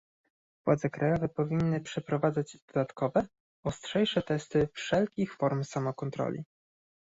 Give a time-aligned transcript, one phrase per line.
[0.65, 3.27] Władze krajowe powinny przeprowadzać dodatkowe,
[3.63, 6.43] ostrzejsze testy wszelkich form samokontroli